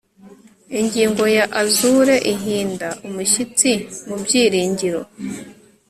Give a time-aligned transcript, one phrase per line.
[0.79, 3.71] Ingingo ya azure ihinda umushyitsi
[4.07, 5.01] mubyiringiro